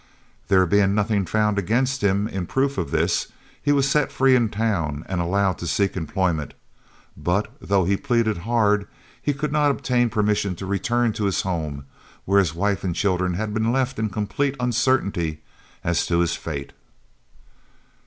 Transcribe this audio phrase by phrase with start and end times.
[0.47, 3.27] There being nothing found against him in proof of this,
[3.61, 6.55] he was set free in town and allowed to seek employment,
[7.15, 8.87] but, though he pleaded hard,
[9.21, 11.85] he could not obtain permission to return to his home,
[12.25, 15.43] where wife and children had been left in complete uncertainty
[15.83, 16.71] as to his fate.